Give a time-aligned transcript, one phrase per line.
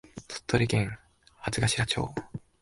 [0.25, 0.97] 鳥取県
[1.37, 2.09] 八頭町